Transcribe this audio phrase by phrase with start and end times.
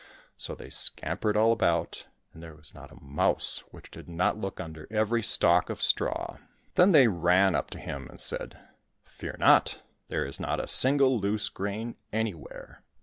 [0.35, 4.59] So they scampered all about, and there was not a mouse which did not look
[4.59, 6.37] under every stalk of straw.
[6.73, 8.57] Then they ran up to him, and said,"
[9.05, 9.83] Fear not!
[10.07, 12.81] there is not a single loose grain anywhere.